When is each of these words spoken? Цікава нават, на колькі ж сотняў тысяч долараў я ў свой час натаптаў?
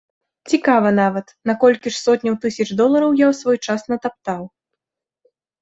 Цікава 0.53 0.89
нават, 0.99 1.27
на 1.49 1.55
колькі 1.65 1.93
ж 1.95 2.01
сотняў 2.05 2.39
тысяч 2.45 2.67
долараў 2.81 3.11
я 3.21 3.27
ў 3.31 3.39
свой 3.41 3.57
час 3.69 3.81
натаптаў? 3.93 4.43